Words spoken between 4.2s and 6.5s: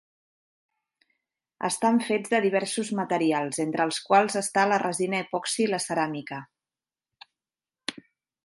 està la resina epoxi i la ceràmica.